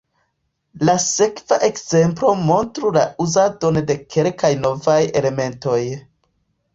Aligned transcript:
La 0.87 0.93
sekva 1.01 1.57
ekzemplo 1.67 2.31
montru 2.47 2.91
la 2.95 3.03
uzadon 3.25 3.77
de 3.91 3.97
kelkaj 4.15 4.51
novaj 4.65 4.97
elementoj. 5.23 5.79